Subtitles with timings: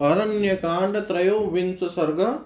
[0.00, 2.40] अरण्य कांड त्रयोविंश सर्ग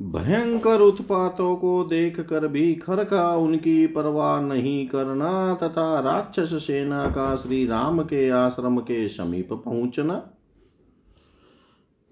[0.00, 7.06] भयंकर उत्पातों को देख कर भी खर का उनकी परवाह नहीं करना तथा राक्षस सेना
[7.06, 10.14] का श्री राम के आश्रम के समीप पहुँचना।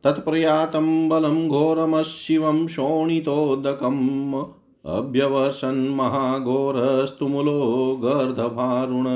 [0.04, 4.44] तत्प्रयातं बलं घोरमशिवं शोणितोदकम्
[4.86, 7.60] अभ्यवसन् महाघोरस्तुमुलो
[8.04, 9.06] गर्धभारुण।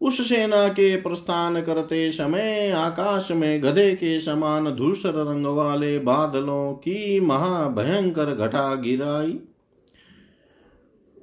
[0.00, 6.72] उस सेना के प्रस्थान करते समय आकाश में गधे के समान धूसर रंग वाले बादलों
[6.72, 9.38] की महाभयंकर घटा गिराई।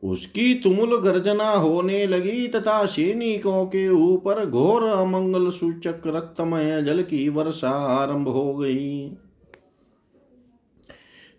[0.03, 7.29] उसकी तुमुल गर्जना होने लगी तथा सैनिकों के ऊपर घोर अमंगल सूचक रक्तमय जल की
[7.29, 9.17] वर्षा आरंभ हो गई।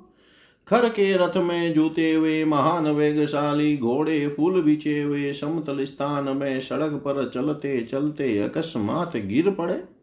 [0.68, 6.60] खर के रथ में जूते हुए महान वेगशाली घोड़े फूल बिछे हुए समतल स्थान में
[6.60, 9.99] सड़क पर चलते चलते अकस्मात गिर पड़े।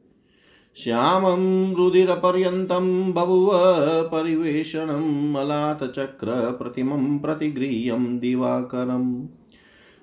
[0.76, 3.50] श्यामं रुधिरपर्यन्तं बभुव
[4.06, 9.26] परिवेषणम् अलातचक्रप्रतिमं प्रतिगृह्यं दिवाकरम्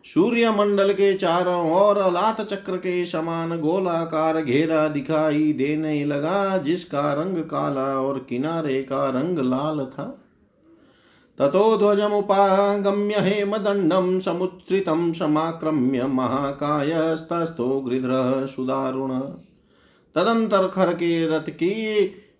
[0.05, 7.37] सूर्यमंडल के चारों ओर अलाथ चक्र के समान गोलाकार घेरा दिखाई देने लगा, जिसका रंग
[7.37, 10.19] काला और किनारे का रंग लाल था।
[11.37, 19.11] ततो ध्वजमुपागम्य हेमदण्डं समुच्छ्रितं समाक्रम्य महाकायस्तस्थो गृध्रः सुदारुण।
[20.15, 21.73] तदंतर खर के रथ की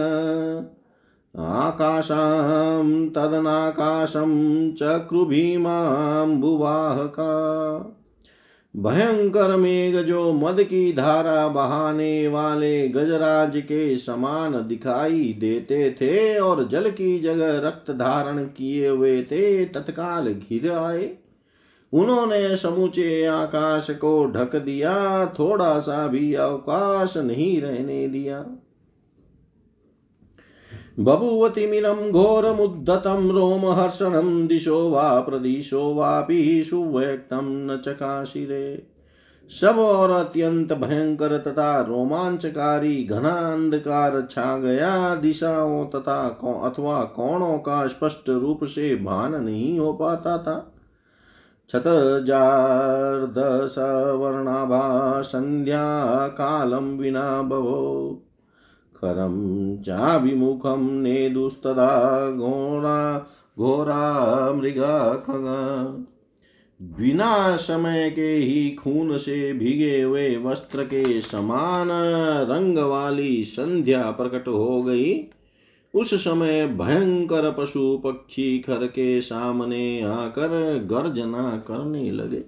[1.39, 4.31] आकाशां तदनाकाशं
[4.71, 5.65] चक्रुभीमाम्बुवाहका
[8.75, 16.67] भयंकर मेघ जो मद की धारा बहाने वाले गजराज के समान दिखाई देते थे और
[16.67, 21.17] जल की जगह रक्त धारण किए हुए थे, तत्काल घिर आए।
[21.93, 28.45] उन्होंने समूचे आकाश को ढक दिया, थोड़ा सा भी अवकाश नहीं रहने दिया।
[30.99, 38.87] बभूवतिमिलं घोरमुद्धतं रोमहर्षणं दिशो वा प्रदिशो वापि सुव्यक्तं न चकाशिरे
[39.61, 46.21] सब और अत्यंत भयंकर तथा रोमांचकारी घना अंधकार छा गया दिशाओं तथा
[46.65, 50.73] अथवा कोणों का स्पष्ट रूप से भान नहीं हो पाता था
[51.69, 51.83] छत
[52.27, 53.35] जार्द
[53.67, 55.85] सवर्णाभा संध्या
[56.27, 58.25] कालम विना भवो।
[59.01, 63.27] खरं चाभिमुखं नेदुस्तदा घोरा
[63.57, 66.05] घोरा मृगा खग।
[66.81, 71.87] बिना समय के ही खून से भीगे हुए वस्त्र के समान
[72.51, 75.23] रंग वाली संध्या प्रकट हो गई।
[75.95, 82.39] उस समय भयंकर पशु पक्षी खर के सामने आकर गर्जना करने लगे।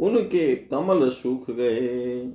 [0.00, 2.32] उनके कमल सूख गए।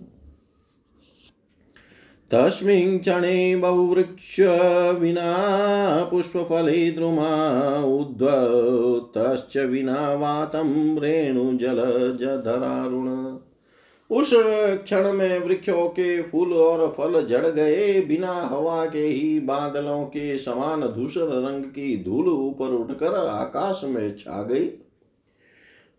[2.31, 4.38] तस्मिन् क्षणे बहुवृक्ष
[5.00, 13.33] विना पुष्पफले द्रुमा उद्वतश्च विना वातं रेणुजलजधरारुण।
[14.13, 20.04] उस क्षण में वृक्षों के फूल और फल जड़ गए। बिना हवा के ही बादलों
[20.06, 24.65] के समान धूसर रंग की धूल ऊपर उठकर आकाश में छा गई।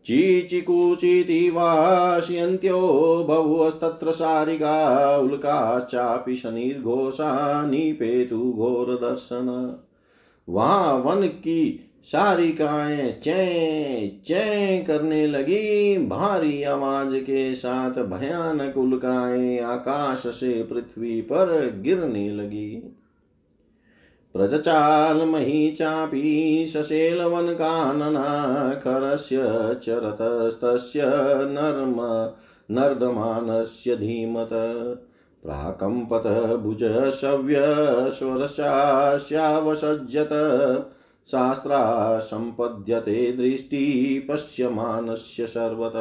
[0.06, 2.81] चीचिकूचिति वास्यन्त्यो
[3.28, 7.31] बहुस्तत्र सारिका उल्काश्चापि शनिर्घोषा
[7.66, 9.78] निपेतु घोरदर्शन
[10.49, 20.19] वहाँ वन की सारिकाएँ चै चै करने लगी। भारी आवाज़ के साथ भयानक उल्काएँ आकाश
[20.19, 22.97] से पृथ्वी पर गिरने लगी।
[24.33, 29.37] प्रजचाल मही चापी सशेलवनकानना खरस्य
[29.83, 31.03] चरतस्तस्य
[31.45, 32.31] नर्म,
[32.81, 34.50] नर्दमानस्य धीमत।
[35.45, 40.29] प्राकंपत भुज प्राकम्पत भुजशव्यश्वरशास्यावसज्जत
[41.31, 45.93] शास्त्रा सम्पद्यते दृष्टि पश्यमानस्य सर्वत।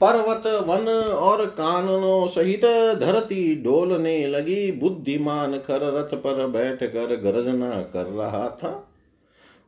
[0.00, 2.64] पर्वत, वन और काननों सहित
[3.00, 8.88] धरती डोलने लगी बुद्धिमान खर रथ पर बैठकर गर्जना कर रहा था।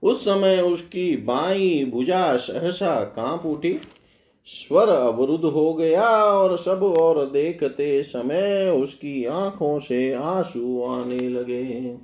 [0.03, 3.79] उस समय उसकी बाई भुजा सहसा काँप उठी,
[4.47, 11.97] स्वर अवरुद्ध हो गया और सब और देखते समय उसकी आँखों से आँसू आने लगे।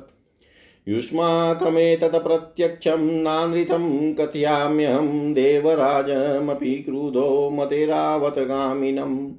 [0.88, 9.30] युष्माकमेतत् प्रत्यक्षं नानृतं कथयाम्यहं देवराजमपि क्रुधो मतेरावतगामिनम्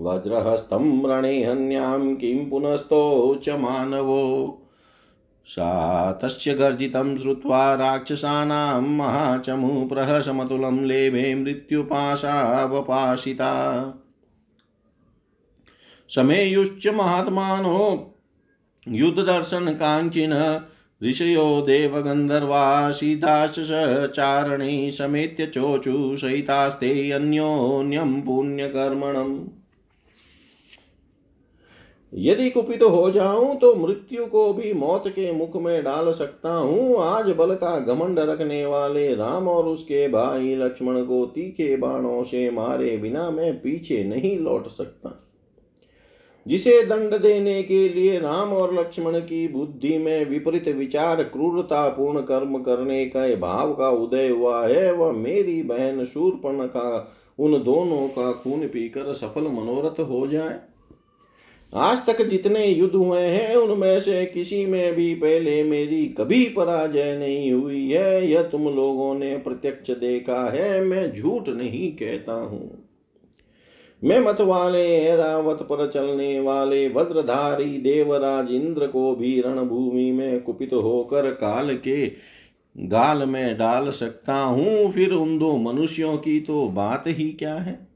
[0.00, 4.58] वज्रहस्तं रणे हन्यां किं पुनस्तो मानवो।
[5.48, 13.84] सा तस्य गर्जितं श्रुत्वा राक्षसानां महाचमुप्रहसमतुलं लेभे मृत्युपाशावपाशिता।
[16.08, 18.14] समेयुश्च महात्मानो,
[18.88, 20.60] युद्धदर्शनकाङ्क्षिण
[21.04, 29.57] ऋषयो देवगन्धर्वासीदाश्च चारणे समेत्य चोचु सहितास्ते अन्योन्यं पुण्यकर्मणम्।
[32.12, 36.52] यदि कुपित तो हो जाऊँ तो मृत्यु को भी मौत के मुख में डाल सकता
[36.52, 42.22] हूँ। आज बल का घमंड रखने वाले राम और उसके भाई लक्ष्मण को तीखे बाणों
[42.24, 45.14] से मारे बिना मैं पीछे नहीं लौट सकता।
[46.46, 52.20] जिसे दंड देने के लिए राम और लक्ष्मण की बुद्धि में विपरीत विचार क्रूरता पूर्ण
[52.20, 58.08] कर्म करने का भाव का उदय हुआ है, वह मेरी बहन शूरपण का उन दोनों
[58.08, 60.58] का खून पीकर सफल मनोरथ हो जाए।
[61.74, 67.16] आज तक जितने युद्ध हुए हैं, उनमें से किसी में भी पहले मेरी कभी पराजय
[67.18, 72.84] नहीं हुई है। यह तुम लोगों ने प्रत्यक्ष देखा है, मैं झूठ नहीं कहता हूँ।
[74.04, 80.72] मैं मत वाले एरावत पर चलने वाले वज्रधारी देवराज इंद्र को भी रणभूमि में कुपित
[80.72, 82.12] होकर काल के
[82.78, 87.87] गाल में डाल सकता हूँ। फिर उन दो मनुष्यों की तो बात ही क्या है?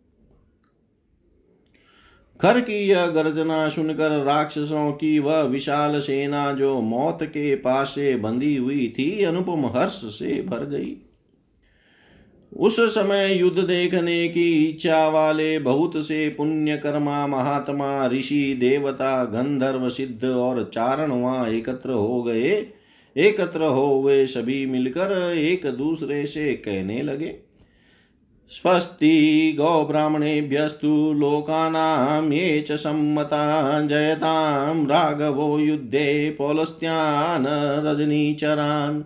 [2.42, 8.16] खर की यह गर्जना सुनकर राक्षसों की वह विशाल सेना जो मौत के पास से
[8.16, 10.96] बंधी हुई थी, अनुपम हर्ष से भर गई।
[12.56, 19.88] उस समय युद्ध देखने की इच्छा वाले बहुत से पुण्य कर्मा महात्मा, ऋषि, देवता, गंधर्व,
[19.88, 22.66] सिद्ध और चारण वहाँ एकत्र हो गए।
[23.16, 27.51] एकत्र हो वे सभी मिलकर एक दूसरे से कहने लगे।
[28.52, 39.02] स्वस्ति गोब्राह्मणेभ्यस्तु लोकानां ये च सम्मता जयतां राघवो युद्धे पौलस्त्यान् रजनीचरान्।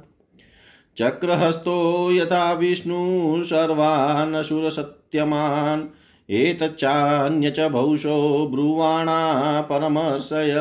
[0.96, 5.82] चक्रहस्तो यथा विष्णु सर्वानसुरसत्यमान्
[6.30, 10.54] एतच्चान्य च बहुशो ब्रुवाणा परमर्शय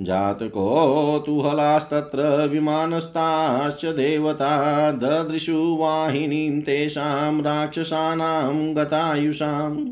[0.00, 9.88] जातकोतूहलास्तत्र विमानस्ताश्च देवता ददृशु वाहिनीं तेषां राक्षसानां गतायुषाम्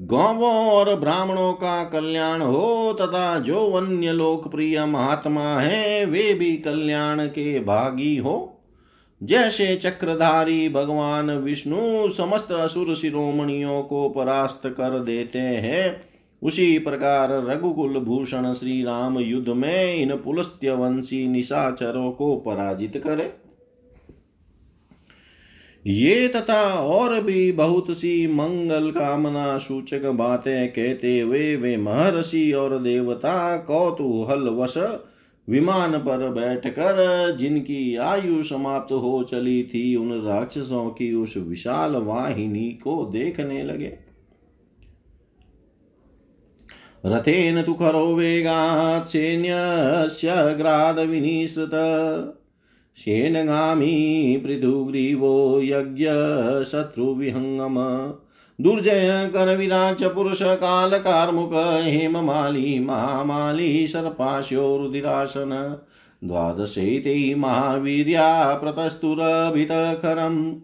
[0.00, 7.26] गौवों और ब्राह्मणों का कल्याण हो, तथा जो अन्य लोकप्रिय महात्मा है, वे भी कल्याण
[7.26, 8.62] के भागी हो।
[9.22, 16.09] जैसे चक्रधारी भगवान विष्णु समस्त असुर शिरोमणियों को परास्त कर देते हैं
[16.42, 23.32] उसी प्रकार रघुकुल भूषण श्री राम युद्ध में इन पुलस्त्य वंशी निशाचरों को पराजित करे।
[25.86, 32.78] ये तथा और भी बहुत सी मंगल कामना सूचक बातें कहते हुए वे महर्षि और
[32.78, 34.74] देवता कौतूहल वश
[35.48, 42.68] विमान पर बैठकर जिनकी आयु समाप्त हो चली थी, उन राक्षसों की उस विशाल वाहिनी
[42.84, 44.09] को देखने लगे।
[47.06, 51.70] रथेन तु खरो वेगात् सैन्यस्यग्रादविनिसृत
[52.96, 57.74] शेनगामी पृथुग्रीवो यज्ञशत्रुविहङ्गम।
[58.64, 65.78] दुर्जय करविराच पुरुष काल कार्मुक हेममाली महामाली सर्पास्यो रुदिरासन
[66.24, 70.54] द्वादशैते महावीर्या प्रतस्तुरभितखरम्।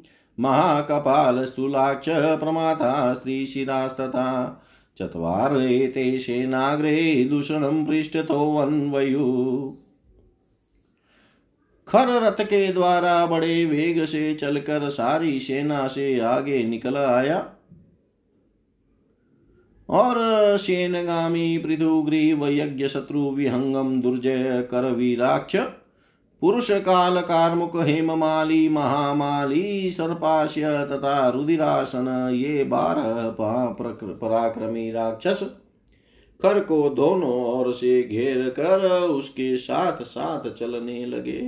[0.40, 4.62] महाकपालस्थूलाक्ष प्रमाता स्त्रीशिरास्तथा
[4.96, 9.26] चत्वार एते सेनाग्रे दूषणं पृष्ठतोऽन्वयु
[11.88, 17.52] खर रथ के द्वारा बड़े वेग से चलकर सारी सेना से आगे निकल आया।
[19.88, 20.16] और
[20.58, 25.56] सेनगामी पृथुग्रीव यज्ञ शत्रु विहंगम दुर्जय कर वीराक्ष
[26.42, 35.40] पुरुष काल कार्मुक हेममाली, महामाली, सर्पाश्य तथा रुदिरासन ये बारह पराक्रमी राक्षस
[36.40, 41.40] कर को दोनों ओर से घेर कर उसके साथ साथ चलने लगे।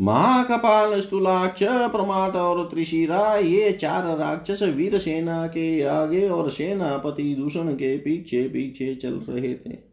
[0.00, 7.72] महाकपाल, स्थूलाक्ष, प्रमात और त्रिशिरा, ये चार राक्षस वीर सेना के आगे और सेनापति दूषण
[7.72, 9.91] के पीछे पीछे चल रहे थे।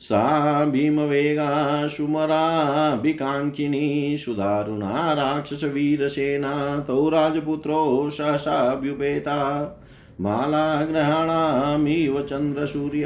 [0.00, 9.64] सा भीमवेगा सुमराभिकाङ्क्षिणी सुदारुणा राक्षसवीरसेना तौ राजपुत्रो सहसाभ्युपेता
[10.20, 13.04] मालाग्रहणामिव चंद्रसूर्य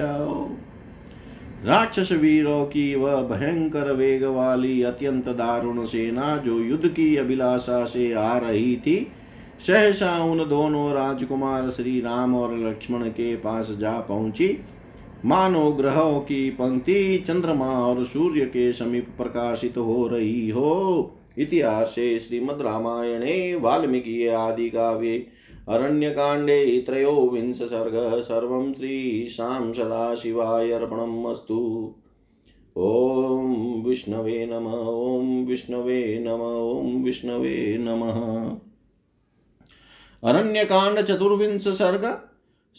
[1.65, 8.13] राक्षस वीरों की वह भयंकर वेग वाली अत्यंत दारुण सेना जो युद्ध की अभिलाषा से
[8.13, 9.13] आ रही थी।
[9.67, 14.65] सहसा उन दोनों राजकुमार श्री राम और लक्ष्मण के पास जा पहुँची।
[15.25, 22.63] मानो ग्रहों की पंक्ति चंद्रमा और सूर्य के समीप प्रकाशित हो रही हो। इतिहास श्रीमद्
[22.63, 25.27] रामायणे, वाल्मीकि आदि काव्ये
[25.69, 31.95] अरण्यकाण्डे त्रयोविंश सर्ग, सर्वं श्रीशां सदाशिवाय अर्पणम् अस्तु
[32.77, 36.43] ॐ विष्णवे नम ॐ विष्णवे नम
[36.79, 38.19] ॐ विष्णवे नमः।
[40.23, 42.28] अरण्यकांड चतुर्विंश सर्ग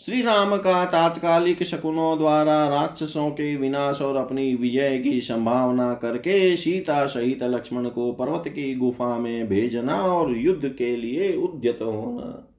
[0.06, 6.56] श्री राम का तात्कालिक शकुनों द्वारा राक्षसों के विनाश और अपनी विजय की संभावना करके
[6.56, 12.56] सीता सहित लक्ष्मण को पर्वत की गुफा में भेजना और युद्ध के लिए उद्यत होना।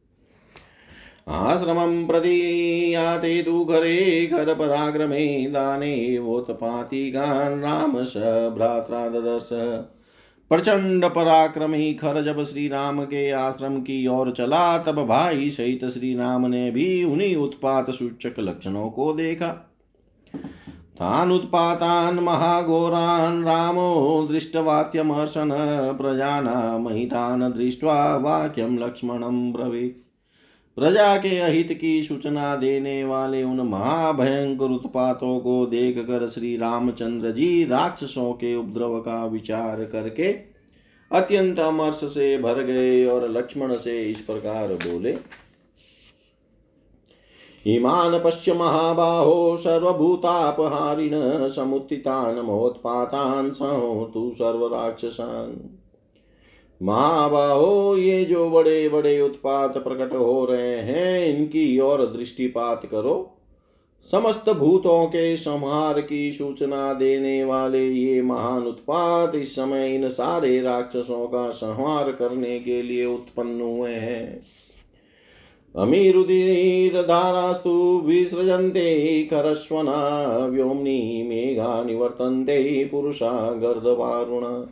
[1.28, 8.16] आश्रमं प्रति याते तु घरे घरपराक्रमे दाने वोत्पातिकान् राम स
[8.56, 9.48] भ्रात्रा ददर्श
[10.50, 16.14] प्रचंड पराक्रमी खर जब श्री राम के आश्रम की ओर चला, तब भाई सहित श्री
[16.14, 19.48] राम ने भी उन्हीं उत्पात सूचक लक्षणों को देखा।
[20.96, 25.48] तान उत्पातान महाघोरान् रामो दृष्टवाक्यमर्शन
[26.00, 30.09] प्रजानामहितान् दृष्ट्वा वाक्यम लक्ष्मणं ब्रवीत्।
[30.76, 37.30] प्रजा के अहित की सूचना देने वाले उन महाभयंकर उत्पातों को देख कर श्री रामचंद्र
[37.30, 40.36] जी राक्षसों के उपद्रव का विचार करके
[41.10, 45.18] अत्यंत अमर्ष से भर गए और लक्ष्मण से इस प्रकार बोले,
[47.66, 55.79] इमान पश्य महाबाहो, सर्वभूतापहारिण, समुत्थितान सहो तु सर्वराक्षसान।
[56.82, 63.36] महाबाहो, ये जो बड़े बड़े उत्पात प्रकट हो रहे हैं, इनकी ओर दृष्टिपात करो।
[64.10, 70.60] समस्त भूतों के संहार की सूचना देने वाले ये महान उत्पात इस समय इन सारे
[70.60, 74.40] राक्षसों का संहार करने के लिए उत्पन्न हुए हैं।
[75.76, 84.66] अमीरुदीरधारास्तु विसृजन्ते करस्वना व्योम्नि मेघा निवर्तन्ते, पुरुषा गर्दवारुण।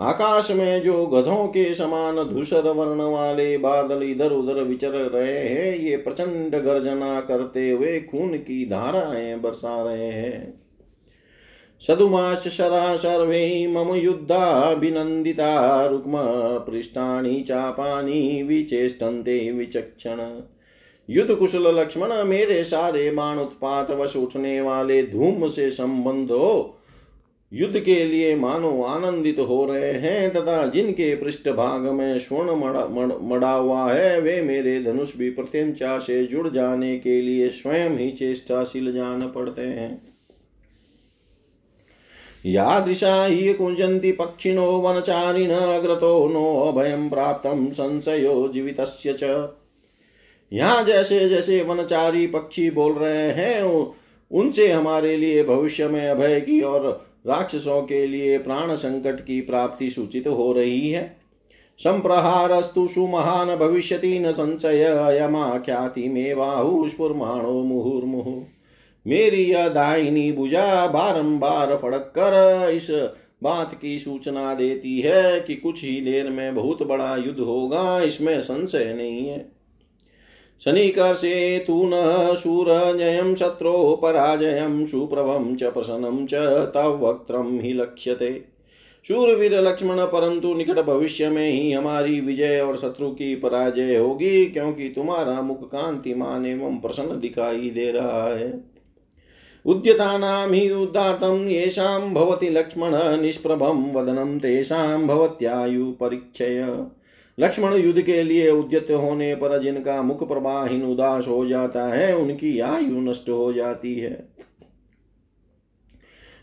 [0.00, 5.76] आकाश में जो गधों के समान धूसर वर्ण वाले बादल इधर उधर विचर रहे हैं,
[5.76, 10.60] ये प्रचंड गर्जना करते हुए खून की धाराएँ बरसा रहे हैं।
[11.80, 16.12] शरा सर्वे मम युद्धाभिनन्दिता रुक्म
[16.66, 20.40] पृष्ठानि चापानि विचेष्टन्ते विचक्षण।
[21.08, 26.76] युद्ध कुशल लक्ष्मण मेरे सारे बाण उत्पात वश उठने वाले धूम से संबंध हो
[27.52, 32.86] युद्ध के लिए मानो आनंदित हो रहे हैं तथा जिनके पृष्ठ भाग में स्वर्ण मड़ा,
[33.22, 38.10] मड़ा हुआ है वे मेरे धनुष भी प्रत्यंचा से जुड़ जाने के लिए स्वयं ही
[38.10, 40.02] चेष्टाशील जान पड़ते हैं।
[42.46, 48.80] या दिशा ही कुंजंती पक्षिणो वनचारिण अग्रतो नो अभयम प्राप्त संशयो जीवित
[50.52, 53.62] यहाँ जैसे जैसे वनचारी पक्षी बोल रहे हैं
[54.30, 59.90] उनसे हमारे लिए भविष्य में अभय की और राक्षसों के लिए प्राण संकट की प्राप्ति
[59.90, 61.04] सूचित हो रही है।
[61.80, 68.40] संप्रहारस्तु सुमहान भविष्यति न संशय अयमा ख्याति में बाहुस्फुर्माणो मुहुर्मुहु।
[69.06, 72.90] मेरी यह दाहिनी भुजा बारंबार फड़क कर इस
[73.42, 78.40] बात की सूचना देती है कि कुछ ही देर में बहुत बड़ा युद्ध होगा, इसमें
[78.40, 79.38] संशय नहीं है।
[80.64, 81.92] शनिकर्षे तु न
[82.34, 86.34] शूरजयं शत्रो पराजयं सुप्रभं च प्रसन्नं च
[86.74, 88.44] तव वक्त्रं हि लक्ष्यते।
[89.08, 94.88] शूरवीर लक्ष्मण, परंतु निकट भविष्य में ही हमारी विजय और शत्रु की पराजय होगी, क्योंकि
[94.88, 98.64] तुम्हारा मुख कांतिमान एवं प्रसन्न दिखाई दे रहा है।
[99.66, 106.86] उद्यतानां हि उदात्तं येषां भवति लक्ष्मण, निष्प्रभं वदनं तेषां भवत्यायु परीक्षय
[107.40, 112.60] लक्ष्मण युद्ध के लिए उद्यत होने पर जिनका मुख प्रवाहीन उदास हो जाता है, उनकी
[112.60, 114.28] आयु नष्ट हो जाती है।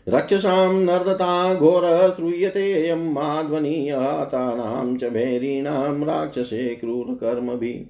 [0.08, 7.86] रक्षसां नर्दता घोर श्रूयते माध्वनीयतानां च भैरीणां राक्षसे क्रूर कर्म भी।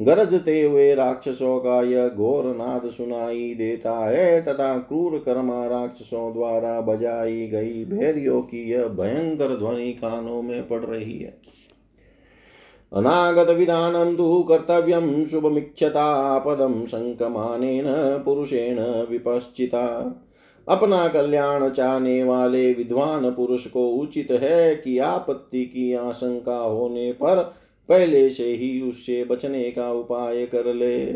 [0.00, 6.80] गरजते हुए राक्षसों का यह घोर नाद सुनाई देता है, तथा क्रूर कर्मा राक्षसों द्वारा
[6.80, 11.38] बजाई गई भैरियों की यह भयंकर ध्वनि कानों में पड़ रही है।
[12.94, 17.84] अनागतविधानं तु कर्तव्यं शुभमिच्छतापदं शङ्कमानेन
[18.24, 18.80] पुरुषेण
[19.10, 19.86] विपश्चिता।
[20.68, 27.54] अपना कल्याण चाहने वाले विद्वान पुरुष को उचित है कि आपत्ति की आशंका होने पर
[27.88, 31.06] पहले से ही उससे बचने का उपाय कर ले।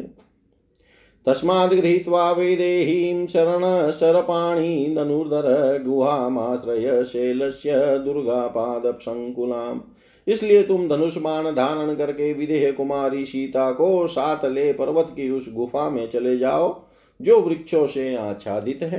[1.26, 9.80] तस्माद् गृहीत्वा वेदेहीं शरण शरपाणि धनुर्धर गुहामाश्रय शैलस्य दुर्गापादसङ्कुलाम्
[10.28, 15.88] इसलिए तुम धनुष्मान धारण करके विदेह कुमारी सीता को साथ ले पर्वत की उस गुफा
[15.90, 16.84] में चले जाओ,
[17.20, 18.98] जो वृक्षों से आच्छादित है।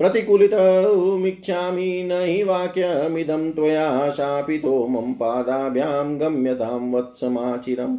[0.00, 7.96] प्रतिकूलितमिच्छामि न हि वाक्यमिदं त्वया शापितो मम पादाभ्यां गम्यतां वत्समाचिरम्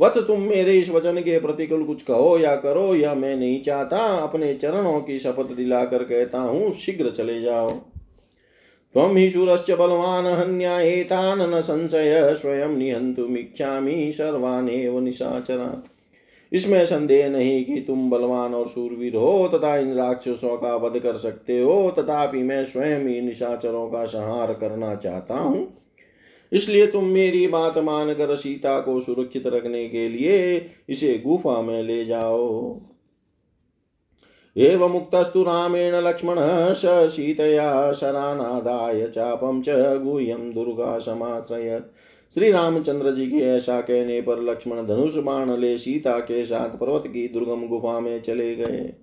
[0.00, 3.98] वत्स तुम मेरे इस वचन के प्रतिकूल कुछ कहो या करो या मैं नहीं चाहता।
[3.98, 7.68] अपने चरणों की शपथ दिलाकर कहता हूँ, शीघ्र चले जाओ।
[8.94, 15.88] त्वं हि शूरश्च बलवान् हन्यायेतान् न संशय स्वयं निहन्तुमिच्छामि सर्वानेव निशाचरान्
[16.52, 21.14] इसमें संदेह नहीं कि तुम बलवान और सूरवीर हो, तथा इन राक्षसों का वध कर
[21.14, 25.82] सकते हो, तथापि मैं स्वयं ही निशाचरों का संहार करना चाहता हूँ।
[26.52, 32.04] इसलिए तुम मेरी बात मानकर सीता को सुरक्षित रखने के लिए इसे गुफा में ले
[32.04, 32.80] जाओ।
[34.58, 36.36] एव मुक्तस्तु रामेण लक्ष्मण
[36.74, 39.68] स सीतया शरानादाय चापम च
[40.04, 41.90] गुह्यम दुर्गा समात्रयत्
[42.34, 47.04] श्री रामचंद्र जी के ऐसा कहने पर लक्ष्मण धनुष बाण ले सीता के साथ पर्वत
[47.06, 48.94] की दुर्गम गुफा में चले गए।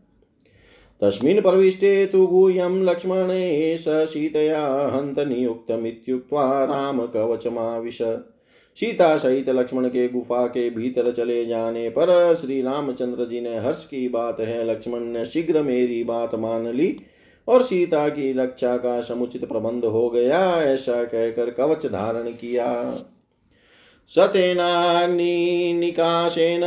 [1.02, 8.02] तस्मिन् प्रविष्टे तु गुह्यं लक्ष्मणे स सीतया हन्तनियुक्तमित्युक्त्वा रामकवचमाविश
[8.78, 13.86] सीता सहित लक्ष्मण के गुफा के भीतर चले जाने पर श्री रामचंद्र जी ने हर्ष
[13.86, 16.98] की बात है। लक्ष्मण ने शीघ्र मेरी बात मान ली
[17.48, 22.98] और सीता की रक्षा का समुचित प्रबंध हो गया, ऐसा कहकर कवच धारण किया।
[24.08, 26.62] सतेनाग्निकाशेन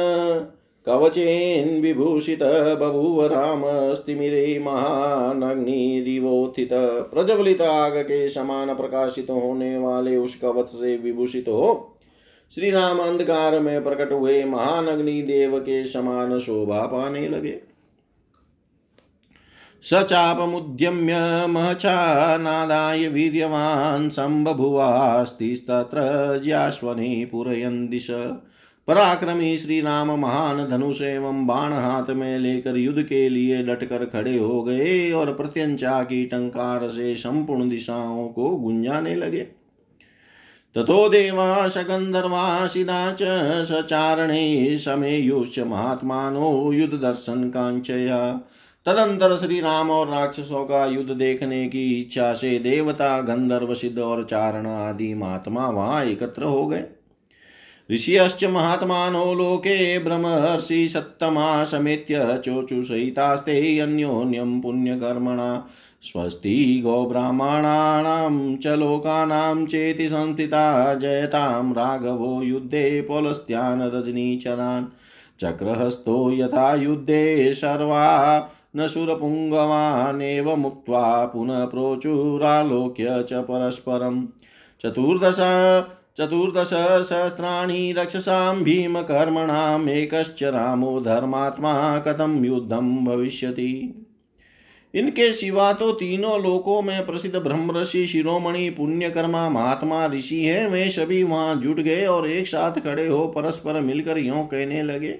[0.87, 2.42] कवचेन विभूषित
[2.81, 6.69] बभूव रामस्तिमिरे महानग्निरिवोत्थित।
[7.12, 11.92] प्रज्वलित आग के समान प्रकाशित होने वाले उस कवच से विभूषित हो
[12.52, 17.59] श्री राम अंधकार में प्रकट हुए महान अग्नि देव के समान शोभा पाने लगे।
[19.85, 25.98] स चापमुद्यम्य महचानादाय वीर्यवान् सम्बभुवास्तिस्तत्र
[26.44, 28.06] ज्याश्वने पूरयन् दिश
[28.88, 34.38] पराक्रमी श्री राम महान धनुष एवं बाण हाथ में लेकर युद्ध के लिए डटकर खड़े
[34.38, 39.46] हो गए और प्रत्यंचा की टंकार से संपूर्ण दिशाओं को गुंजाने लगे।
[40.76, 43.18] ततो देवा सकंदर्वा सिदा च
[43.64, 47.50] सचारणे समेयुश्च महात्मानो युद्ध दर्शन
[48.86, 54.24] तदंतर श्री राम और राक्षसों का युद्ध देखने की इच्छा से देवता, गंधर्व, सिद्ध और
[54.24, 56.84] चारण आदि महात्मा वहाँ एकत्र हो गए।
[57.92, 65.68] ऋषियश्च महात्मानो लोके ब्रह्मर्षि सत्तमा समेत्य चोचुसहितास्ते अन्योन्यं पुण्यकर्मणा
[66.02, 74.85] स्वस्ति गोब्राह्मणानां च लोकानां चेति संस्थिता जयतां राघवो युद्धे पौलस्त्यान् रजनीचरान्
[75.40, 84.26] चक्रहस्तो यथा युद्धे सर्वा न सुरपुङ्गवानेव मुक्त्वा पुनः प्रोचुरालोक्य च परस्परम्।
[84.80, 85.37] चतुर्दश
[86.18, 94.06] चतुर्दशसहस्राणि रक्षसां भीमकर्मणाम् एकश्च रामो धर्मात्मा कथं युद्धं भविष्यति?
[94.96, 101.22] इनके सिवा तो तीनों लोकों में प्रसिद्ध ब्रह्मऋषि शिरोमणि, पुण्यकर्मा, महात्मा ऋषि है। वे सभी
[101.22, 105.18] वहाँ जुट गए और एक साथ खड़े हो परस्पर मिलकर यों कहने लगे,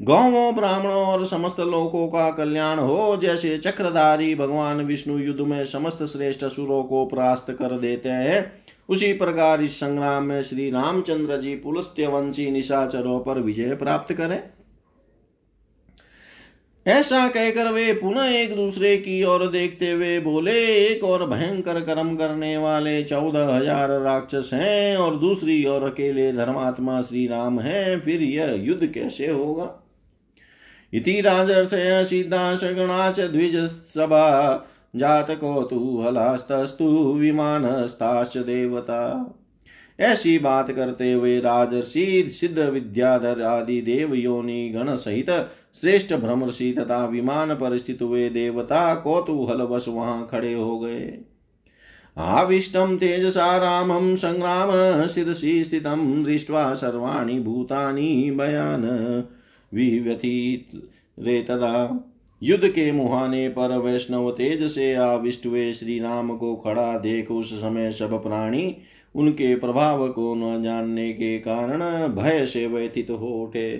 [0.00, 6.02] गौवों, ब्राह्मणों और समस्त लोकों का कल्याण हो। जैसे चक्रधारी भगवान विष्णु युद्ध में समस्त
[6.02, 8.52] श्रेष्ठ असुरों को परास्त कर देते हैं,
[8.88, 14.42] उसी प्रकार इस संग्राम में श्री रामचंद्र जी पुलस्त्यवंशी निशाचरों पर विजय प्राप्त करें।
[16.88, 22.14] ऐसा कहकर वे पुनः एक दूसरे की ओर देखते हुए बोले, एक और भयंकर कर्म
[22.16, 28.22] करने वाले चौदह हज़ार राक्षस हैं और दूसरी ओर अकेले धर्मात्मा श्री राम है, फिर
[28.22, 29.68] यह युद्ध कैसे होगा?
[30.92, 34.26] इति राजर्षय सिद्धाशगणाच द्विजसभा
[34.96, 39.34] जातकौतूहलास्तस्तु विमानस्ताश्च देवता।
[39.98, 45.30] ऐसी बात करते हुए राजर्षि, सिद्ध विद्याधर आदि देव योनि गण सहित,
[45.80, 51.18] श्रेष्ठ भ्रमर्षि तथा विमान पर स्थित हुए देवता कौतूहल बस वहाँ खड़े हो गए।
[52.16, 54.70] आविष्टं तेजसा रामं सङ्ग्राम
[55.06, 58.84] शिरसि स्थितं दृष्ट्वा सर्वाणि भूतानि भयान
[59.72, 60.80] विव्यथित
[61.18, 62.04] रे तदा
[62.42, 67.52] युद्ध के मुहाने पर वैष्णव तेज से आविष्ट हुए श्री राम को खड़ा देख उस
[67.54, 68.76] समय सब प्राणी
[69.18, 71.80] उनके प्रभाव को न जानने के कारण
[72.14, 73.70] भय से व्यथित हो उठे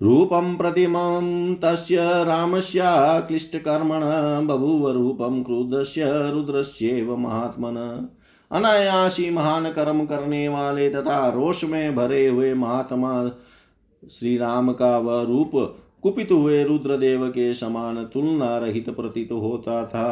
[0.00, 4.00] रूपं प्रतिमं तस्य रामस्याक्लिष्टकर्मण
[4.46, 7.76] बभूव रूपं क्रुद्धस्य रुद्रस्येव महात्मन।
[8.50, 13.12] अनायासी महान कर्म करने वाले तथा रोष में भरे हुए महात्मा
[14.02, 15.50] श्री राम का वह रूप
[16.02, 20.06] कुपित हुए रुद्रदेव के समान तुलना रहित प्रतीत होता था।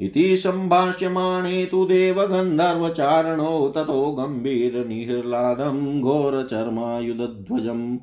[0.00, 7.98] इति सम्भाष्यमाणे तु देवगन्धर्वचारणो ततो गम्भीरनिह्लादं घोरचर्मायुधध्वजम्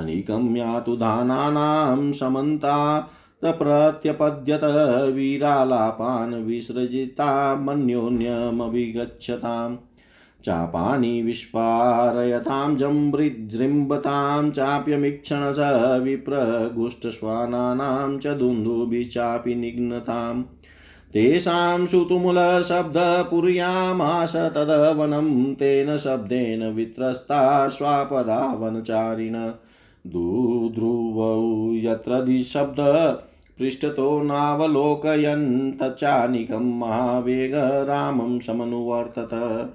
[0.00, 2.76] अनिकं यातु दानानां समन्ता
[3.44, 4.64] प्रत्यपद्यत
[5.14, 7.30] वीरालापान् विसृजिता
[7.64, 9.76] मन्योन्यमभिगच्छताम्
[10.44, 14.60] चापानि विस्पारयतां जम्बृजृम्बतां स
[16.04, 20.42] विप्रगुष्ठश्वानानां च दुन्दुभिश्चापि निघ्नताम्
[21.14, 29.50] तेषां सुतुमुलशब्दपुर्यामाश तदवनं तेन शब्देन वित्रस्ता स्वापदावनचारिण।
[30.06, 32.76] दुध्रुवौ यत्र दिशब्द
[33.58, 39.68] पृष्ठतो नावलोकयन् तच्चानिकं महावेग रामं समनुवर्तत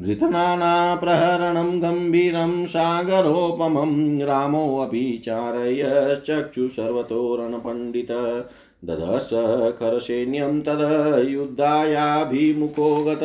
[0.00, 8.08] धृतनानाप्रहरणं गम्भीरं सागरोपमं रामोऽपि चारयश्चक्षु सर्वतोरणपण्डित
[8.84, 9.30] ददश
[9.78, 10.78] खरसैन्यं तद
[11.28, 13.22] युद्धायाभिमुखो गत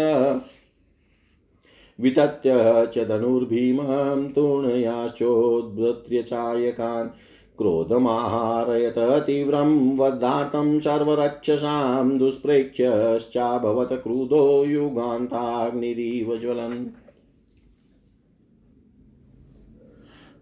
[2.00, 2.52] वितत्य
[2.96, 7.10] च धनुर्भीमं तूर्णयाश्चोद्वृत्य चायकान्
[7.58, 17.07] क्रोधमाहारयत तीव्रं वधार्तं सर्वरक्षसां दुष्प्रेक्ष्यश्चाभवत् क्रुधो युगान्ताग्निरिव ज्वलन्।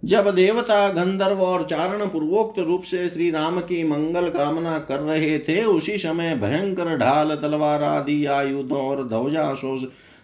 [0.05, 5.39] जब देवता गंधर्व और चारण पूर्वोक्त रूप से श्री राम की मंगल कामना कर रहे
[5.39, 9.81] थे, उसी समय भयंकर ढाल, तलवार आदि आयुध और ध्वजाशोष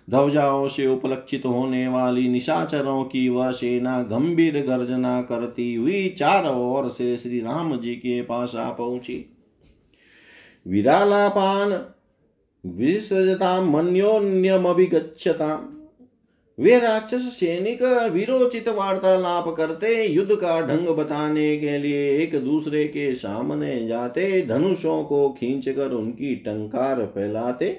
[0.10, 6.90] ध्वजाओं से उपलक्षित होने वाली निशाचरों की वह सेना गंभीर गर्जना करती हुई चार ओर
[6.90, 9.38] से श्री राम जी के पास आ पहुँची।
[10.68, 11.86] विरालापान,
[12.66, 15.78] विसृजता, मन्योन्यमभिगच्छता
[16.62, 17.82] वे राक्षस सैनिक
[18.14, 25.04] विरोचित वार्तालाप करते युद्ध का ढंग बताने के लिए एक दूसरे के सामने जाते, धनुषों
[25.04, 27.70] को खींचकर उनकी टंकार फैलाते।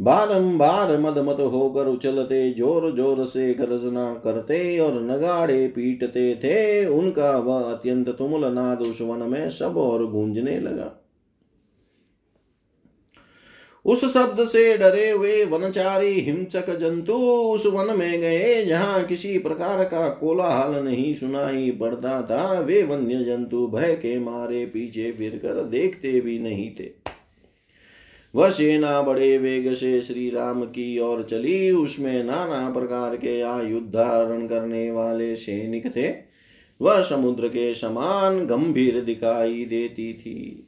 [0.00, 7.70] बारंबार मदमत होकर उछलते ज़ोर ज़ोर से गर्जना करते और नगाड़े पीटते थे। उनका वह
[7.72, 10.92] अत्यंत तुमुल नाद उस वन में सब और गूंजने लगा।
[13.86, 17.12] उस शब्द से डरे हुए वनचारी हिंसक जंतु
[17.52, 23.24] उस वन में गए, जहाँ किसी प्रकार का कोलाहल नहीं सुनाई पड़ता था। वे वन्य
[23.24, 26.90] जंतु भय के मारे पीछे फिर कर देखते भी नहीं थे।
[28.34, 33.88] वह सेना बड़े वेग से श्री राम की ओर चली। उसमें नाना प्रकार के आयुद्ध
[33.88, 36.08] धारण करने वाले सैनिक थे।
[36.80, 40.65] वह समुद्र के समान गंभीर दिखाई देती थी।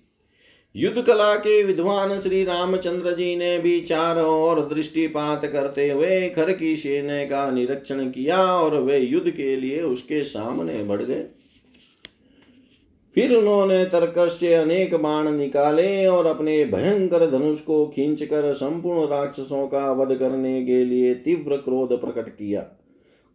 [0.78, 6.52] युद्ध कला के विद्वान श्री रामचंद्र जी ने भी चारों ओर दृष्टिपात करते हुए खर
[6.52, 11.24] की सेना का निरीक्षण किया और वे युद्ध के लिए उसके सामने बढ़ गए।
[13.14, 19.66] फिर उन्होंने तर्कश से अनेक बाण निकाले और अपने भयंकर धनुष को खींचकर संपूर्ण राक्षसों
[19.66, 22.66] का वध करने के लिए तीव्र क्रोध प्रकट किया।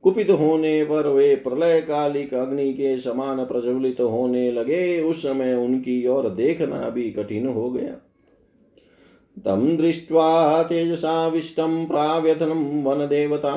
[0.04, 6.08] कुपित होने पर वे प्रलय कालिक अग्नि के समान प्रज्वलित होने लगे। उस समय उनकी
[6.08, 7.96] ओर देखना भी कठिन हो गया।
[9.46, 13.56] तम दृष्ट्वा तेजसाविष्टं प्राव्यथनं वनदेवता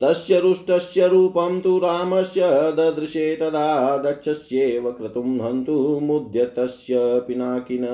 [0.00, 2.40] तस्य रुष्टस्य रूपं तु रामस्य
[2.72, 7.84] ददृशे तदा दक्षस्येव क्रतुं हन्तु मुद्यतस्य पिनाकिन।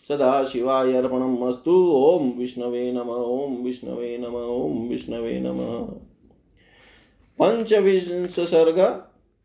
[0.09, 5.85] सदा शिवाय अर्पणमस्तु ओम विष्णवे नम, ओम विष्णवे नम, ओम विष्णवे नम।
[7.39, 8.79] पंचविंश सर्ग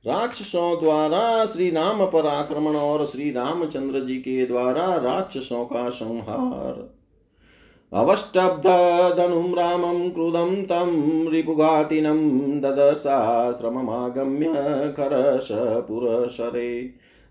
[0.05, 7.01] राक्षसों द्वारा श्री राम पर आक्रमण और श्री रामचंद्र जी के द्वारा राक्षसों का संहार
[7.93, 10.91] अवष्टब्धधनुं रामं क्रुधं तं
[11.31, 12.21] रिपुघातिनं
[12.61, 14.53] ददशाश्रममागम्य
[14.97, 16.83] खरशपुरशरे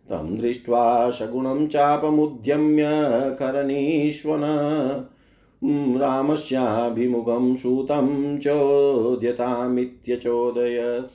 [0.09, 2.85] तं दृष्ट्वा सगुणं चापमुद्यम्य
[3.39, 4.43] करनीश्वन।
[5.63, 11.11] रामस्याभिमुखं सूतं चोद्यतामित्यचोदयत्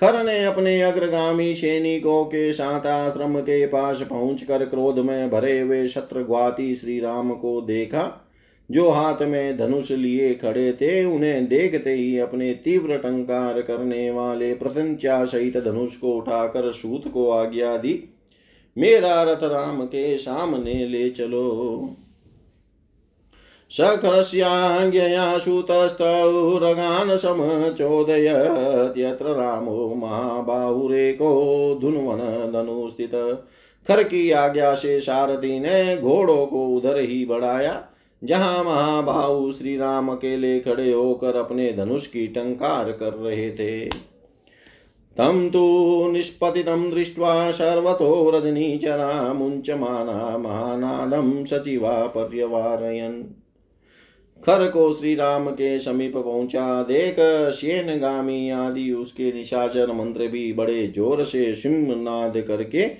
[0.00, 5.88] खर ने अपने अग्रगामी सैनिकों के साथ आश्रम के पास पहुंचकर क्रोध में भरे हुए
[5.88, 8.28] शत्रुघ्वाती श्री राम को देखा,
[8.70, 14.54] जो हाथ में धनुष लिए खड़े थे, उन्हें देखते ही अपने तीव्र टंकार करने वाले
[14.54, 18.04] प्रसंचा सहित धनुष को उठाकर सूत को आज्ञा दी,
[18.76, 21.96] मेरा रथ राम के सामने ले चलो।
[23.70, 31.32] सखरस्याज्ञया सुतस्तौरगान् समचोदयत् यत्र रामो महाबाहुरेको
[31.80, 32.18] धुन्वन
[32.52, 33.10] धनुस्थित
[33.88, 37.82] खर की आज्ञा से सारथी ने घोड़ों को उधर ही बढ़ाया,
[38.22, 43.84] जहाँ महाबाहु श्री राम अकेले खड़े होकर अपने धनुष की टंकार कर रहे थे।
[45.16, 53.22] तम तो निष्पतितं दृष्ट्वा सर्वतो रजनीचरा मुञ्चमाना महानादं सचिवा पर्यवारयन्
[54.42, 57.16] खर को श्री राम के समीप पहुँचा। देख,
[57.52, 62.90] शेन गामी आदि उसके निशाचर मंत्र भी बड़े ज़ोर से सिंह नाद करके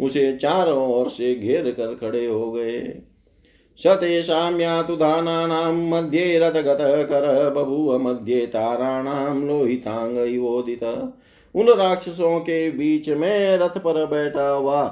[0.00, 2.80] उसे चारों ओर से घेर कर खड़े हो गए।
[3.78, 10.84] सतेषां यातु दानानां मध्ये रथगतः कर, बभूव मध्ये ताराणां लोहितांगोदित
[11.54, 14.84] उन राक्षसों के बीच में रथ पर बैठा हुआ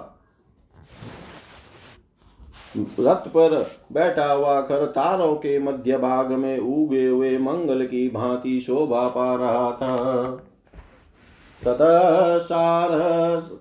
[2.78, 8.60] रथ पर बैठा हुआ कर तारों के मध्य भाग में उगे हुए मंगल की भांति
[8.60, 9.96] शोभा पा रहा था।
[11.64, 11.78] तत
[12.42, 12.90] सार,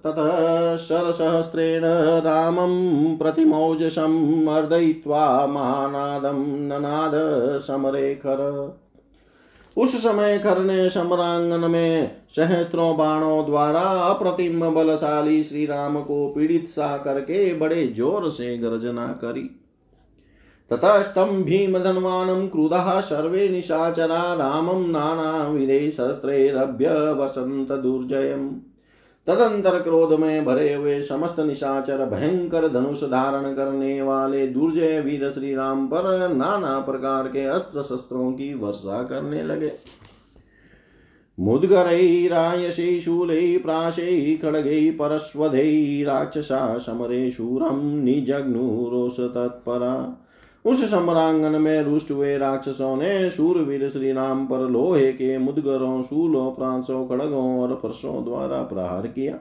[0.03, 1.81] ततः शरसहस्रेण
[2.21, 7.11] रामं प्रतिमौजसं मर्दयित्वा महानादं ननाद
[7.59, 8.82] समरेखर।
[9.77, 16.67] उस समय खर ने समरांगन में सहस्त्रों बाणों द्वारा अप्रतिम बलशाली श्री राम को पीड़ित
[16.67, 19.49] सा करके बड़े ज़ोर से गर्जना करी।
[20.71, 28.49] ततस्तं भीमधन्वानं क्रुधा सर्वे निशाचरा रामम नाना विदेश शस्त्रेरभ्य वसंत दुर्जयम्।
[29.27, 35.55] तदंतर क्रोध में भरे हुए समस्त निशाचर भयंकर धनुष धारण करने वाले दुर्जय वीर श्री
[35.55, 39.71] राम पर नाना प्रकार के अस्त्र शस्त्रों की वर्षा करने लगे।
[41.39, 50.22] मुद्गरैरायशै शूलै, प्राशै, खड्गै, परस्वधै, राक्षसा, समरे, शूरं, निजग्नुरोष तत्परा।
[50.65, 56.51] उस सम्रांगन में रुष्ट हुए राक्षसों ने सूरवीर श्री राम पर लोहे के मुदगरों, शूलों,
[56.51, 59.39] प्रांसों, खड़गों और परसों द्वारा प्रहार किया।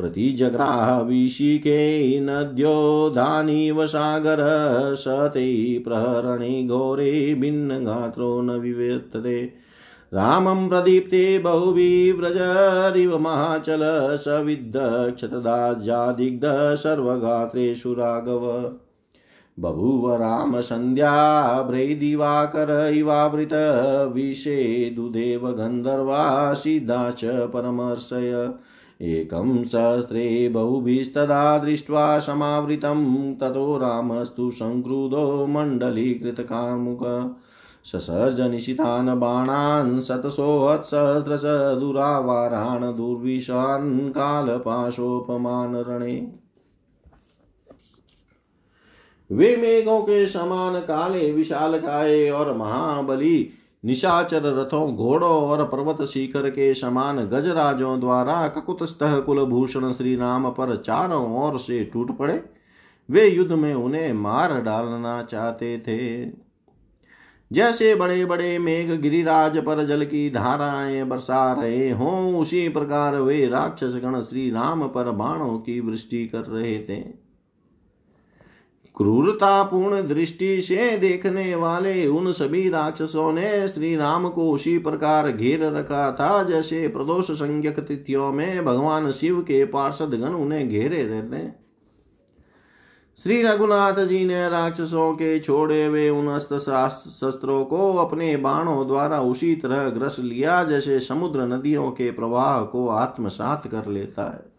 [0.00, 9.70] प्रतिजग्राहविशिके नद्योधानीव सागर स ते प्रहरणे घोरे भिन्नगात्रो न विवर्तते
[10.14, 18.72] रामं प्रदीप्ते बहुविव्रजरिव महाचल स विद्धक्षतदाजादिग्ध सर्वगात्रेषु राघव।
[19.60, 23.50] बभूव रामसन्ध्याभ्रैदिवाकर इवावृत
[24.14, 28.50] विषेदुदेव गन्धर्वा सिद्धा च परमर्षय।
[29.02, 37.00] एकं सहस्रे बहुभिस्तदा दृष्ट्वा समावृतं, ततो रामस्तु सङ्क्रुधो मण्डलीकृतकामुक।
[37.84, 41.42] ससर्जनिशितान् बाणान् शतसोऽत्सहस्रश
[41.80, 46.32] दुरावारान् दुर्विशान् कालपाशोपमान रणे
[49.32, 53.50] वे मेघों के समान काले विशाल काय और महाबली
[53.84, 60.76] निशाचर रथों घोड़ों और पर्वत शिखर के समान गजराजों द्वारा ककुतस्तः कुलभूषण श्री राम पर
[60.76, 62.44] चारों ओर से टूट पड़े।
[63.10, 66.30] वे युद्ध में उन्हें मार डालना चाहते थे।
[67.52, 73.46] जैसे बड़े बड़े मेघ गिरिराज पर जल की धाराएँ बरसा रहे हों, उसी प्रकार वे
[73.46, 77.29] राक्षसगण श्री राम पर बाणों की वृष्टि कर रहे थे।
[78.96, 85.64] क्रूरतापूर्ण दृष्टि से देखने वाले उन सभी राक्षसों ने श्री राम को उसी प्रकार घेर
[85.64, 91.36] रखा था, जैसे प्रदोष संज्ञक तिथियों में भगवान शिव के पार्षद गण उन्हें घेरे रहते
[91.36, 91.58] हैं।
[93.18, 99.20] श्री रघुनाथ जी ने राक्षसों के छोड़े हुए उन अस्त्र शस्त्रों को अपने बाणों द्वारा
[99.22, 104.49] उसी तरह ग्रस लिया, जैसे समुद्र नदियों के प्रवाह को आत्मसात कर लेता है।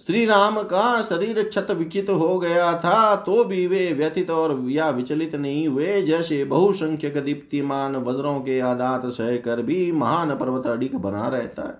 [0.00, 4.88] श्री राम का शरीर क्षत विचित हो गया था तो भी वे व्यथित और या
[4.90, 10.96] विचलित नहीं हुए। जैसे बहुसंख्यक दीप्तिमान वज्रों के आदात सह कर भी महान पर्वत अडिक
[10.96, 11.74] बना रहता है।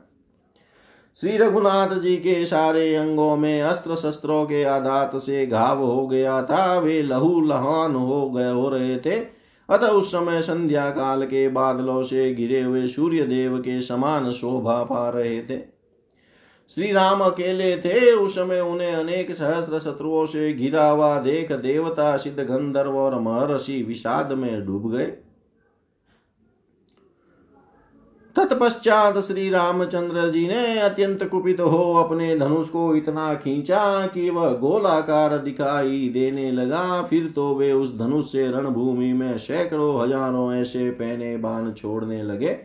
[1.19, 6.43] श्री रघुनाथ जी के सारे अंगों में अस्त्र शस्त्रों के आदात से घाव हो गया
[6.43, 9.17] था। वे लहू लहान हो गए हो रहे थे।
[9.69, 14.83] अतः उस समय संध्या काल के बादलों से गिरे हुए सूर्य देव के समान शोभा
[14.83, 15.76] पा रहे थे।
[16.71, 22.17] श्री राम अकेले थे, उस समय उन्हें अनेक सहस्त्र शत्रुओं से घिरा हुआ देख देवता,
[22.17, 25.07] सिद्ध गंधर्व और महर्षि विषाद में डूब गए।
[28.37, 34.53] तत्पश्चात श्री रामचंद्र जी ने अत्यंत कुपित हो अपने धनुष को इतना खींचा कि वह
[34.53, 40.91] गोलाकार दिखाई देने लगा। फिर तो वे उस धनुष से रणभूमि में सैकड़ों हज़ारों ऐसे
[40.91, 42.59] पहने बाण छोड़ने लगे।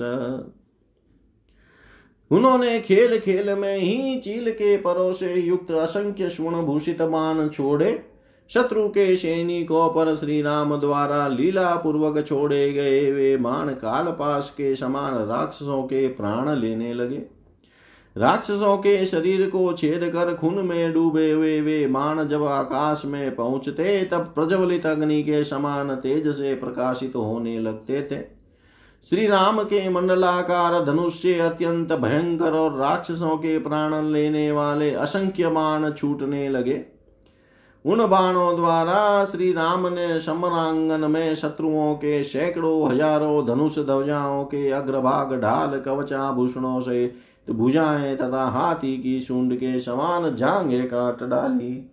[2.31, 8.05] उन्होंने खेल खेल में ही चील के परों से युक्त असंख्य स्वर्ण भूषित मान छोड़े।
[8.51, 14.77] शत्रु के सैनिकों पर श्री राम द्वारा लीला पूर्वक छोड़े गए वे मान कालपास के
[14.77, 17.34] समान राक्षसों के प्राण लेने लगे।
[18.17, 23.35] राक्षसों के शरीर को छेद कर खून में डूबे हुए वे मान जब आकाश में
[23.35, 28.23] पहुँचते, तब प्रज्वलित अग्नि के समान तेज से प्रकाशित होने लगते थे।
[29.09, 35.51] श्री राम के मंडलाकार धनुष से अत्यंत भयंकर और राक्षसों के प्राण लेने वाले असंख्य
[35.51, 36.85] मान छूटने लगे।
[37.85, 44.71] उन बाणों द्वारा श्री राम ने समरांगन में शत्रुओं के सैकड़ों हज़ारों धनुष ध्वजाओं के
[44.71, 47.07] अग्रभाग ढाल कवचाभूषणों से
[47.51, 51.91] भुजाएँ तथा हाथी की सूंड के समान जांगे काट डाली।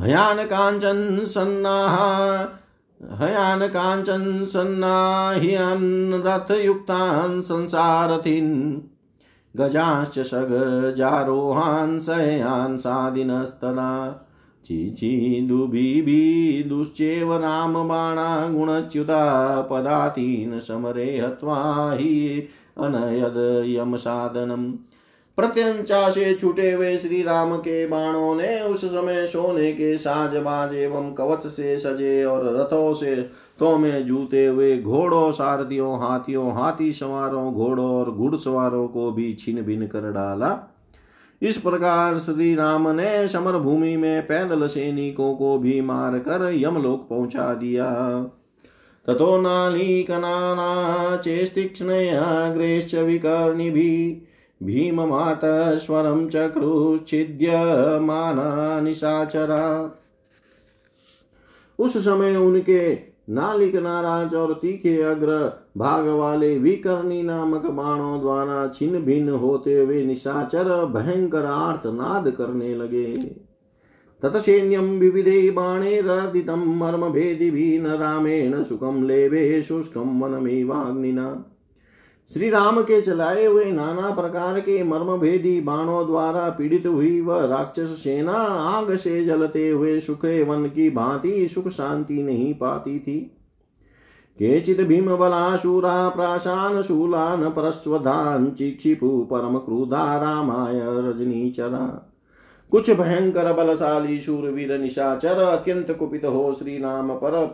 [0.00, 1.86] हयान कांचन सन्ना,
[3.12, 8.48] हयान कांचन सन्नाह्यन रथ युक्तान संसारथिन।
[9.56, 14.26] गजाश्च सगजारोहान् सयान् सादिनस्तदा
[14.64, 22.48] चिचिदुभिभिदुश्चेव रामबाणा गुणच्युता पदातीन समरे हत्वा हि
[22.78, 24.72] अनयद यमसाधनम्
[25.36, 30.74] प्रत्यंचा से छूटे हुए श्री राम के बाणों ने उस समय सोने के साज बाज
[30.74, 36.92] एवं कवच से सजे और रथों से तो में जूते हुए घोड़ों सारथियों, हाथियों, हाथी
[36.92, 40.69] सवारों, घोड़ों और घुड़सवारों को भी छिन भिन कर डाला।
[41.42, 47.08] इस प्रकार श्री राम ने समर भूमि में पैदल सैनिकों को भी मार कर यमलोक
[47.08, 48.20] पहुँचा दिया।
[49.06, 59.96] ततो नाली कनाना चेस्तीक्ष्णयाग्रेश्च विकर्णिभिः भीममातस्वरं चक्रुच्छिद्यमाना निशाचरा।
[61.78, 68.98] उस समय उनके नालिक नाराज़ और तीखे अग्र भाग वाले विकर्णी नामक बाणों द्वारा छिन्न
[68.98, 73.16] भिन्न होते हुए निशाचर भयंकर आर्तनाद करने लगे।
[74.22, 81.49] ततसैन्यं विविधे बाणैरर्दितं मर्मभेदिभिः न रामेण सुखं लेवे शुष्कं वनमेवाग्निना।
[82.28, 87.44] श्री राम के चलाए हुए नाना प्रकार के मर्म भेदी बाणों द्वारा पीड़ित हुई वह
[87.44, 93.18] राक्षस सेना आग से जलते हुए सुखे वन की भांति सुख शांति नहीं पाती थी।
[94.38, 101.86] केचित भीम बलाशूरा प्राशान शूलान, परस्वधान, चिक्षिपु, परम क्रुधा, रामाय रजनीचरा
[102.72, 107.46] कुछ भयंकर बलशाली शूरवीर निशाचर अत्यंत कुपित हो श्री राम पर,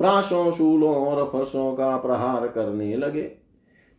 [0.00, 3.47] प्राशों, शूलों और फर्शों का प्रहार करने लगे।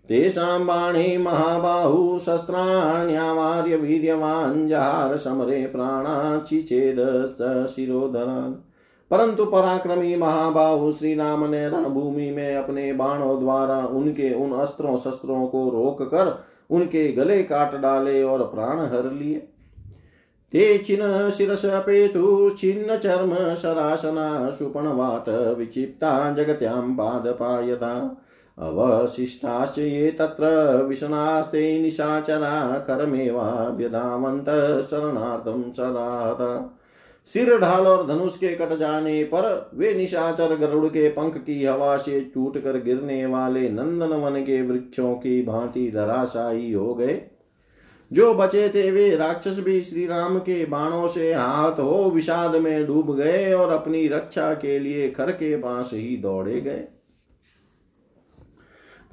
[0.10, 8.54] तेषां बाणे महाबाहु शस्त्राण्यावार्य वीर्यवान् जहार समरे प्राणाचिचेदशिरोधरान्
[9.12, 15.48] परंतु पराक्रमी महाबाहु श्री राम ने रणभूमि में अपने बाणों द्वारा उनके उन अस्त्रों शस्त्रों
[15.48, 19.48] को रोक कर उनके गले काट डाले और प्राण हर लिए।
[20.52, 28.24] ते चिन शिरसपेतु छिन्न चर्म शरासना सुपणवात विक्षिप्ता, जगत्यां पादपायता
[28.60, 30.48] अवशिष्टाश्च ये तत्र
[30.84, 34.50] विषणास्ते निशाचरा करमेवाभ्यधावन्त
[34.84, 36.42] शरणार्थं चरात।
[37.28, 41.96] सिर ढाल और धनुष के कट जाने पर वे निशाचर गरुड़ के पंख की हवा
[41.98, 47.22] से टूट कर गिरने वाले नंदन वन के वृक्षों की भांति धराशायी हो गए।
[48.12, 52.86] जो बचे थे वे राक्षस भी श्री राम के बाणों से हाथ हो विषाद में
[52.88, 56.84] डूब गए और अपनी रक्षा के लिए खर के पास ही दौड़े गए।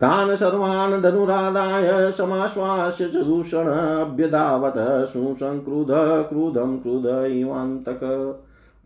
[0.01, 4.75] तान् सर्वान् धनुरादाय समाश्वास्य च दूषण अभ्यधावत
[5.09, 5.89] सुसंक्रुध
[6.29, 8.01] क्रुधम क्रुध इवान्तक।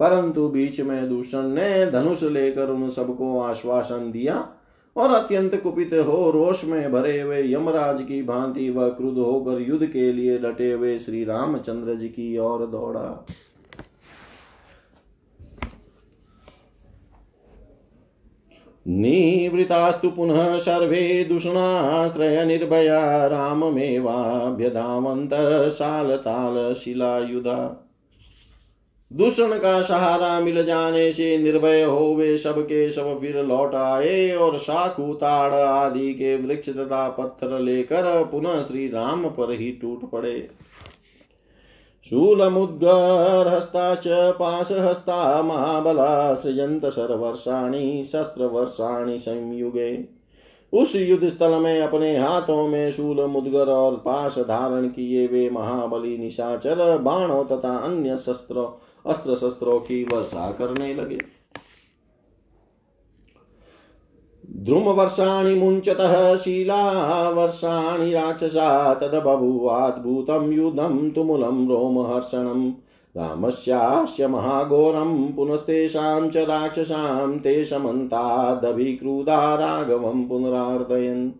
[0.00, 4.48] परंतु बीच में दूषण ने धनुष लेकर उन सबको आश्वासन दिया
[4.96, 9.86] और अत्यंत कुपित हो रोष में भरे हुए यमराज की भांति व क्रुद्ध होकर युद्ध
[9.86, 13.26] के लिए डटे हुए श्री रामचंद्र जी की ओर दौड़ा।
[18.90, 27.86] निवृतास्तु पुनः सर्वे दूषणाश्रयनिर्भया राममेवाभ्यधावन्तः शालतालशिलायुधा
[29.12, 34.58] दूषण का सहारा मिल जाने से निर्भय हो वे सबके सब फिर लौट आए और
[34.58, 40.48] शाखू ताड़ आदि के वृक्ष तथा पत्थर लेकर पुनः श्री राम पर ही टूट पड़े।
[42.10, 50.08] शूलमुद्गरहस्ता च पाशहस्ता महाबला सृजंत सर्वर्षाणि शस्त्रवर्षाणि संयुगे।
[50.72, 56.18] उस युद्ध स्थल में अपने हाथों में शूल मुदगर और पाश धारण किए वे महाबली
[56.18, 61.39] निशाचर बाणों तथा अन्य शस्त्र, अस्त्र शस्त्रों की वर्षा करने लगे।
[64.56, 72.72] ध्रुम वर्षाणि मुञ्चतः शीलावर्षाणि राक्षसा तदबभूवाद्भूतं युद्धं तुमुलं रोमहर्षणम्
[73.16, 81.30] रामस्यास्य महाघोरं पुनस्तेषां च राक्षसां ते समन्तादभिक्रूधा राघवं पुनरार्दयन्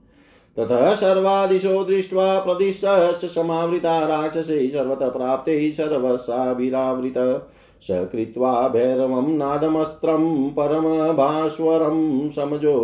[0.56, 7.18] ततः सर्वादिशो दृष्ट्वा प्रदिशश्च समावृता राक्षसै सर्वतः प्राप्ते सर्वसाभिरावृत।
[7.82, 12.76] स कृत्वा भैरवं नादमस्त्रं परमभास्वरं समजो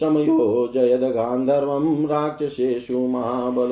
[0.00, 3.70] समयोजयद गान्धर्वं राक्षसेषु महाबल।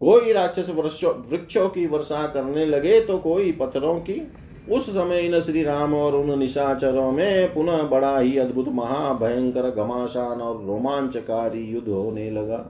[0.00, 0.70] कोई राक्षस
[1.30, 4.20] वृक्षों की वर्षा करने लगे तो कोई पत्थरों की।
[4.70, 10.40] उस समय इन श्री राम और उन निशाचरों में पुनः बड़ा ही अद्भुत, महाभयंकर, घमासान
[10.40, 12.66] और रोमांचकारी युद्ध होने लगा।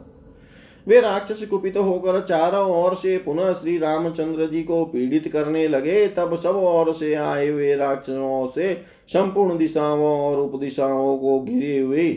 [0.89, 6.07] वे राक्षस कुपित होकर चारों ओर से पुनः श्री रामचंद्र जी को पीड़ित करने लगे।
[6.09, 8.74] तब सब ओर से आए हुए राक्षसों से
[9.09, 12.09] संपूर्ण दिशाओं और उपदिशाओं को घिरे हुए।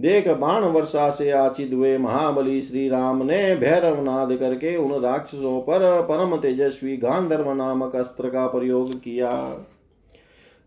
[0.00, 5.60] देख बाण वर्षा से आचित हुए महाबली श्री राम ने भैरव नाद करके उन राक्षसों
[5.60, 9.30] पर परम तेजस्वी गांधर्व नामक अस्त्र का प्रयोग किया।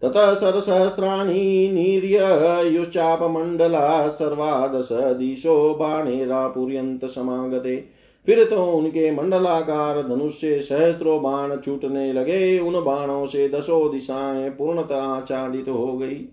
[0.01, 7.89] ततः सरसहस्राणि नीर्ययुश्चापमण्डला सर्वादश दिशो बाणेरापुर्यन्त समागते।
[8.25, 14.49] फिर तो उनके मंडलाकार धनुष से सहस्त्रों बाण छूटने लगे। उन बाणों से दसों दिशाएँ
[14.49, 16.27] पूर्णतः आच्छादित हो गई।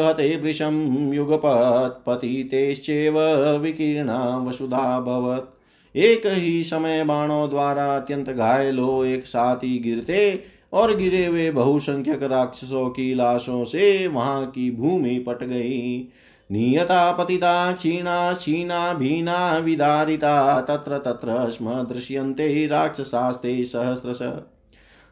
[0.08, 3.18] हते वृषं, युगपत्पतितेश्चैव
[3.58, 5.53] विकीर्णा वसुधाभवत्
[5.94, 10.42] एक ही समय बाणों द्वारा अत्यंत घायल हो एक साथ ही गिरते
[10.72, 16.08] और गिरे हुए बहुसंख्यक राक्षसों की लाशों से वहाँ की भूमि पट गई।
[16.50, 24.18] नियता पतिता, क्षीणा क्षीणा, भीना, विदारिता, तत्र तत्र स्म दृश्यन्ते राक्षसास्ते सहस्रश।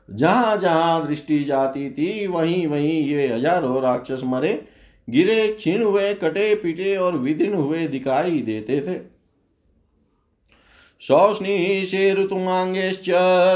[0.09, 4.53] जहाँ जहाँ दृष्टि जाती थी, वहीं वहीं ये हज़ारों राक्षस मरे।
[5.09, 9.11] गिरे, क्षीण हुए, कटे, पीटे और विदीर्ण हुए दिखाई देते थे।
[11.03, 13.07] शोष्णीशेरुतुमाङ्गेश्च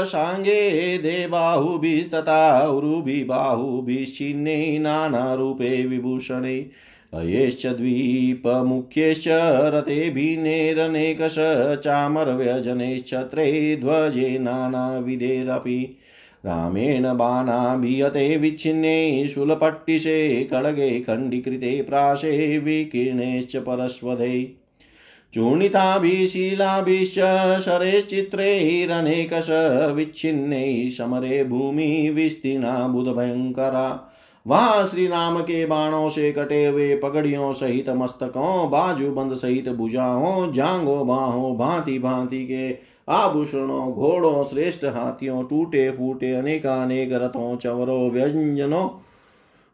[0.07, 6.65] साङ्गे देबाहुभिस्तथा, उरुभिबाहुभिश्चिन्ने नानारूपे विभूषणे,
[7.13, 9.25] अयेश्च द्वीपमुख्यश्च,
[9.73, 11.35] रथेभिनेरनेकश
[11.83, 15.97] चामरव्यजनैश्चत्रे ध्वजे नानाविधेरपि,
[16.45, 24.56] रामेण बाणाभियते विच्छिन्ने शूलपट्टिशे खड्गे खण्डीकृते, प्राशे, विकीर्णेश्च परस्वधे।
[25.33, 27.15] चूर्णिताभिशीलाभिश्च
[27.61, 29.47] शरेश्चित्रैरनेकश
[29.95, 34.13] विच्छिन्नैः समरे भूमि विस्तीर्णा बुधभयङ्करा।
[34.47, 40.51] वहाँ श्री राम के बाणों से कटे हुए पगड़ियों सहित मस्तकों, बाजू बंद सहित भुजाओं
[40.53, 42.77] जांगों बाहों, भांति भांति के
[43.13, 49.03] आभूषणों, घोड़ों, श्रेष्ठ हाथियों, टूटे फूटे अनेकानेक रथों, चवरों, व्यंजनों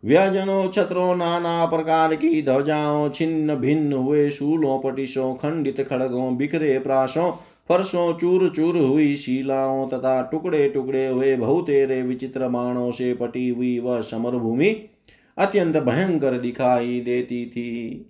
[0.05, 7.31] व्यजनों छत्रों नाना प्रकार की ध्वजाओं, छिन्न भिन्न हुए शूलों, पटिशों, खंडित खड़गों, बिखरे प्राशों
[7.69, 13.79] फर्शों चूर चूर हुई शिलाओं तथा टुकड़े टुकड़े हुए बहुतेरे विचित्र बाणों से पटी हुई
[13.79, 14.89] वह समर भूमि
[15.37, 18.09] अत्यंत भयंकर दिखाई देती थी।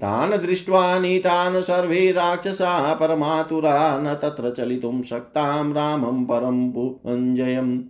[0.00, 7.80] तान दृष्ट्वा नीतान सर्वे राक्षसा परमातुरा, न तत्र चलितुं शक्तां रामं परं पुञ्जयम्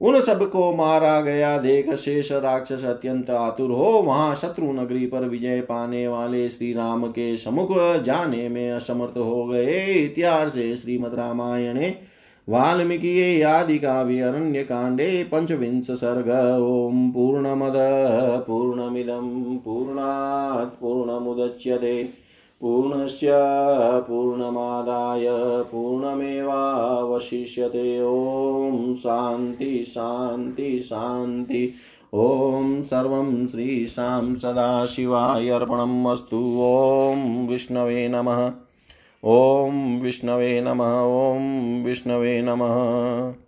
[0.00, 5.60] उन सबको मारा गया। देख शेष राक्षस अत्यंत आतुर हो। वहाँ शत्रु नगरी पर विजय
[5.60, 7.68] पाने वाले श्री राम के समुख
[8.02, 11.94] जाने में असमर्थ हो गए। इतिहास श्रीमद रामायणे
[12.48, 16.28] वाल्मीकि आदि काव्य अरण्य कांडे पंचविंश सर्ग,
[16.62, 17.74] ओम पूर्णमद
[18.46, 22.29] पूर्णमिदं पूर्णात् पूर्णमुदच्यते।
[22.60, 23.30] पूर्णस्य
[24.08, 25.26] पूर्णमादाय
[25.62, 31.74] पूर्णमेवावशिष्यते। ॐ शान्ति शान्ति शान्ति।
[32.14, 38.52] ॐ सर्वं श्रीशां सदाशिवाय अर्पणम् अस्तु ॐ विष्णवे नमः।
[39.24, 43.34] ॐ विष्णवे नमः। ॐ विष्णवे नमः।